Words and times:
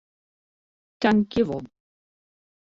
Tankjewol. 1.01 1.65